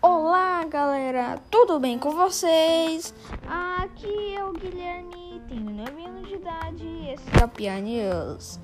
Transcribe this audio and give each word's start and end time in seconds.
Olá, 0.00 0.62
galera, 0.66 1.36
tudo 1.50 1.80
bem 1.80 1.98
com 1.98 2.12
vocês? 2.12 3.12
Aqui 3.48 4.36
é 4.36 4.44
o 4.44 4.52
Guilherme, 4.52 5.42
tenho 5.48 5.68
9 5.68 6.04
anos 6.04 6.28
de 6.28 6.34
idade 6.36 6.84
e 6.84 7.10
esse 7.10 7.24
é 7.40 7.44
o 7.44 7.48
Pia 7.48 7.80
News. 7.80 8.60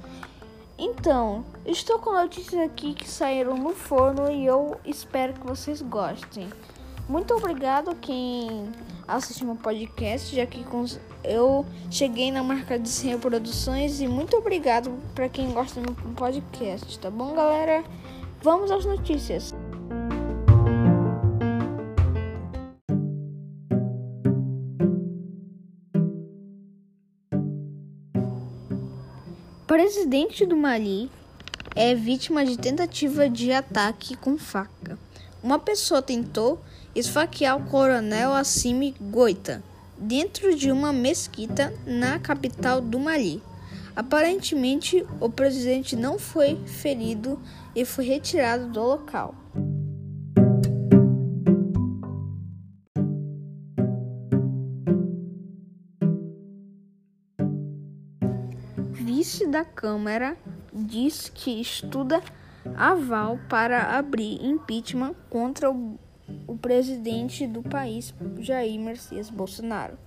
Então, 0.78 1.44
estou 1.66 1.98
com 1.98 2.12
notícias 2.12 2.64
aqui 2.64 2.94
que 2.94 3.10
saíram 3.10 3.56
no 3.56 3.70
forno 3.70 4.30
e 4.30 4.46
eu 4.46 4.80
espero 4.84 5.32
que 5.32 5.44
vocês 5.44 5.82
gostem. 5.82 6.48
Muito 7.08 7.34
obrigado 7.34 7.92
quem 7.96 8.70
assistiu 9.06 9.46
meu 9.46 9.56
podcast, 9.56 10.34
já 10.34 10.46
que 10.46 10.64
eu 11.22 11.66
cheguei 11.90 12.30
na 12.30 12.42
marca 12.42 12.78
de 12.78 12.88
100 12.88 13.10
reproduções 13.12 14.00
e 14.00 14.08
muito 14.08 14.36
obrigado 14.36 14.90
para 15.14 15.28
quem 15.28 15.50
gosta 15.52 15.80
do 15.80 15.92
meu 15.92 16.14
podcast, 16.14 16.98
tá 16.98 17.10
bom, 17.10 17.34
galera? 17.34 17.84
Vamos 18.42 18.70
às 18.70 18.84
notícias. 18.84 19.54
Presidente 29.66 30.46
do 30.46 30.56
Mali 30.56 31.10
é 31.74 31.94
vítima 31.94 32.44
de 32.44 32.56
tentativa 32.56 33.28
de 33.28 33.50
ataque 33.50 34.16
com 34.16 34.38
faca. 34.38 35.03
Uma 35.44 35.58
pessoa 35.58 36.00
tentou 36.00 36.58
esfaquear 36.94 37.54
o 37.58 37.66
coronel 37.66 38.32
Assimi 38.32 38.94
Goita 38.98 39.62
dentro 39.98 40.56
de 40.56 40.72
uma 40.72 40.90
mesquita 40.90 41.70
na 41.84 42.18
capital 42.18 42.80
do 42.80 42.98
Mali. 42.98 43.42
Aparentemente, 43.94 45.06
o 45.20 45.28
presidente 45.28 45.96
não 45.96 46.18
foi 46.18 46.58
ferido 46.64 47.38
e 47.76 47.84
foi 47.84 48.06
retirado 48.06 48.68
do 48.68 48.82
local. 48.82 49.34
Vice 58.92 59.46
da 59.46 59.62
Câmara 59.62 60.38
diz 60.72 61.30
que 61.34 61.60
estuda 61.60 62.22
aval 62.76 63.38
para 63.48 63.96
abrir 63.98 64.44
impeachment 64.44 65.14
contra 65.28 65.70
o 65.70 65.98
o 66.46 66.56
presidente 66.56 67.46
do 67.46 67.62
país, 67.62 68.14
Jair 68.38 68.80
Messias 68.80 69.30
Bolsonaro. 69.30 69.98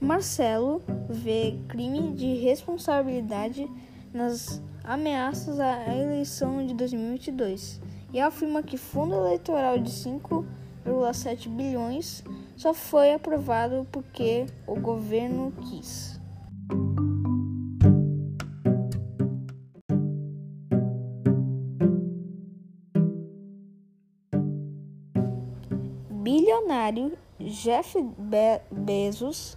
Marcelo 0.00 0.82
vê 1.08 1.58
crime 1.68 2.12
de 2.12 2.34
responsabilidade 2.34 3.68
nas 4.12 4.62
ameaças 4.84 5.58
à 5.58 5.94
eleição 5.94 6.64
de 6.66 6.74
2022 6.74 7.80
e 8.12 8.20
afirma 8.20 8.62
que 8.62 8.76
fundo 8.76 9.14
eleitoral 9.14 9.78
de 9.78 9.90
5,7 9.90 11.48
bilhões 11.48 12.22
só 12.56 12.74
foi 12.74 13.14
aprovado 13.14 13.86
porque 13.90 14.46
o 14.66 14.78
governo 14.78 15.52
quis. 15.62 16.20
Bilionário 26.26 27.16
Jeff 27.38 28.02
Be 28.18 28.60
Bezos 28.68 29.56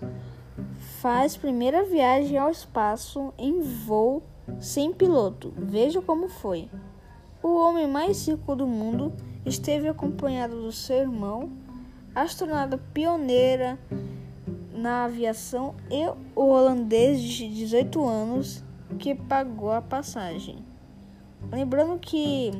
faz 1.01 1.35
primeira 1.35 1.83
viagem 1.83 2.37
ao 2.37 2.51
espaço 2.51 3.33
em 3.39 3.59
voo 3.59 4.21
sem 4.59 4.93
piloto. 4.93 5.51
Veja 5.57 5.99
como 5.99 6.29
foi. 6.29 6.69
O 7.41 7.55
homem 7.55 7.87
mais 7.87 8.27
rico 8.27 8.55
do 8.55 8.67
mundo 8.67 9.11
esteve 9.43 9.87
acompanhado 9.87 10.61
do 10.61 10.71
seu 10.71 10.97
irmão, 10.97 11.49
astronauta 12.13 12.77
pioneira 12.93 13.79
na 14.71 15.05
aviação, 15.05 15.73
e 15.89 16.07
o 16.35 16.49
holandês 16.49 17.19
de 17.19 17.49
18 17.49 18.07
anos 18.07 18.63
que 18.99 19.15
pagou 19.15 19.71
a 19.71 19.81
passagem. 19.81 20.57
Lembrando 21.51 21.97
que 21.97 22.51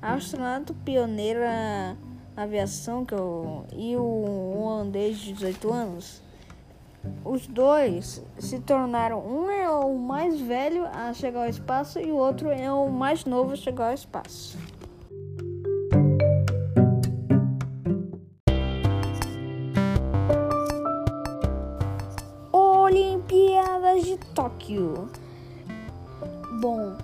a 0.00 0.14
astronauta 0.14 0.72
pioneira 0.84 1.96
aviação 2.36 3.04
que 3.04 3.14
eu, 3.14 3.64
e 3.76 3.96
o 3.96 4.58
holandês 4.58 5.18
de 5.18 5.32
18 5.32 5.72
anos, 5.72 6.22
os 7.24 7.46
dois 7.46 8.22
se 8.38 8.60
tornaram 8.60 9.20
um 9.20 9.50
é 9.50 9.68
o 9.68 9.98
mais 9.98 10.40
velho 10.40 10.86
a 10.86 11.12
chegar 11.12 11.44
ao 11.44 11.48
espaço 11.48 11.98
e 11.98 12.12
o 12.12 12.16
outro 12.16 12.48
é 12.50 12.72
o 12.72 12.88
mais 12.88 13.24
novo 13.24 13.52
a 13.52 13.56
chegar 13.56 13.88
ao 13.88 13.94
espaço. 13.94 14.56
Olimpíadas 22.52 24.04
de 24.04 24.16
Tóquio. 24.34 25.10
Bom, 26.60 26.96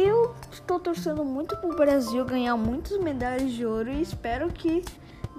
eu 0.00 0.34
estou 0.50 0.80
torcendo 0.80 1.24
muito 1.24 1.56
pro 1.56 1.76
Brasil 1.76 2.24
ganhar 2.24 2.56
muitas 2.56 2.98
medalhas 2.98 3.52
de 3.52 3.64
ouro 3.64 3.90
e 3.90 4.02
espero 4.02 4.48
que 4.52 4.84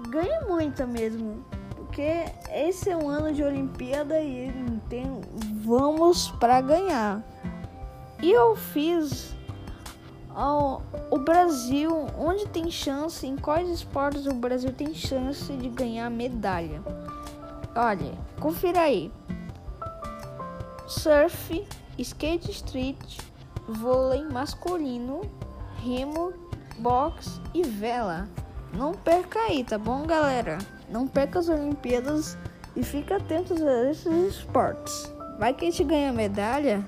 ganhe 0.08 0.40
muita 0.46 0.86
mesmo. 0.86 1.44
Porque 1.76 2.24
esse 2.52 2.90
é 2.90 2.96
um 2.96 3.08
ano 3.08 3.32
de 3.32 3.42
Olimpíada 3.42 4.20
e 4.20 4.52
tem, 4.88 5.20
vamos 5.62 6.30
para 6.32 6.60
ganhar. 6.60 7.22
E 8.22 8.30
eu 8.30 8.56
fiz 8.56 9.34
ao, 10.34 10.82
o 11.10 11.18
Brasil, 11.18 12.06
onde 12.18 12.46
tem 12.48 12.70
chance, 12.70 13.26
em 13.26 13.36
quais 13.36 13.68
esportes 13.68 14.26
o 14.26 14.34
Brasil 14.34 14.72
tem 14.72 14.94
chance 14.94 15.52
de 15.52 15.68
ganhar 15.68 16.10
medalha. 16.10 16.82
Olha, 17.74 18.12
confira 18.40 18.80
aí. 18.80 19.12
Surf, 20.86 21.66
skate 21.98 22.50
street, 22.50 23.18
vôlei 23.68 24.24
masculino, 24.24 25.22
remo, 25.82 26.32
boxe 26.78 27.40
e 27.54 27.62
vela. 27.62 28.28
Não 28.72 28.92
perca 28.92 29.38
aí, 29.40 29.64
tá 29.64 29.78
bom, 29.78 30.06
galera? 30.06 30.58
Não 30.90 31.06
perca 31.06 31.38
as 31.38 31.48
Olimpíadas 31.48 32.36
e 32.74 32.82
fique 32.82 33.12
atentos 33.12 33.62
a 33.62 33.90
esses 33.90 34.36
esportes. 34.36 35.12
Vai 35.38 35.54
que 35.54 35.66
a 35.66 35.70
gente 35.70 35.84
ganha 35.84 36.12
medalha. 36.12 36.84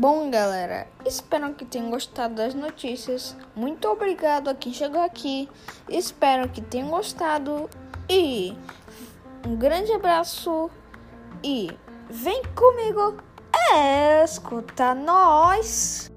Bom, 0.00 0.30
galera, 0.30 0.86
espero 1.04 1.52
que 1.52 1.62
tenham 1.62 1.90
gostado 1.90 2.34
das 2.34 2.54
notícias. 2.54 3.36
Muito 3.54 3.86
obrigado 3.86 4.48
a 4.48 4.54
quem 4.54 4.72
chegou 4.72 5.02
aqui. 5.02 5.46
Espero 5.90 6.48
que 6.48 6.62
tenham 6.62 6.88
gostado 6.88 7.68
e 8.08 8.56
um 9.46 9.56
grande 9.56 9.92
abraço 9.92 10.70
e 11.44 11.70
vem 12.08 12.42
comigo 12.54 13.22
escuta 14.24 14.94
nós. 14.94 16.10